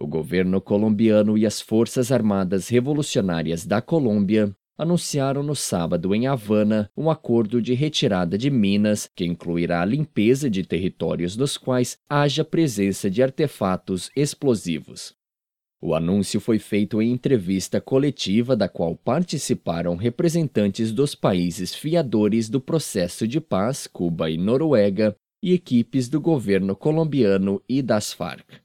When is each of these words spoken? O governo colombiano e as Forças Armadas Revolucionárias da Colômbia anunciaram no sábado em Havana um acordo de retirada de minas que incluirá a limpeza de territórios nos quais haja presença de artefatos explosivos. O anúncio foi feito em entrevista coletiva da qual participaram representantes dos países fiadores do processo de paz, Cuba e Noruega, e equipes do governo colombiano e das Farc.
O 0.00 0.06
governo 0.06 0.60
colombiano 0.60 1.36
e 1.36 1.44
as 1.44 1.60
Forças 1.60 2.12
Armadas 2.12 2.68
Revolucionárias 2.68 3.66
da 3.66 3.82
Colômbia 3.82 4.54
anunciaram 4.78 5.42
no 5.42 5.56
sábado 5.56 6.14
em 6.14 6.28
Havana 6.28 6.88
um 6.96 7.10
acordo 7.10 7.60
de 7.60 7.74
retirada 7.74 8.38
de 8.38 8.48
minas 8.48 9.10
que 9.12 9.24
incluirá 9.24 9.82
a 9.82 9.84
limpeza 9.84 10.48
de 10.48 10.62
territórios 10.62 11.36
nos 11.36 11.56
quais 11.56 11.98
haja 12.08 12.44
presença 12.44 13.10
de 13.10 13.24
artefatos 13.24 14.08
explosivos. 14.14 15.16
O 15.82 15.92
anúncio 15.92 16.40
foi 16.40 16.60
feito 16.60 17.02
em 17.02 17.10
entrevista 17.10 17.80
coletiva 17.80 18.54
da 18.54 18.68
qual 18.68 18.94
participaram 18.94 19.96
representantes 19.96 20.92
dos 20.92 21.16
países 21.16 21.74
fiadores 21.74 22.48
do 22.48 22.60
processo 22.60 23.26
de 23.26 23.40
paz, 23.40 23.88
Cuba 23.88 24.30
e 24.30 24.38
Noruega, 24.38 25.16
e 25.42 25.52
equipes 25.52 26.08
do 26.08 26.20
governo 26.20 26.76
colombiano 26.76 27.60
e 27.68 27.82
das 27.82 28.12
Farc. 28.12 28.56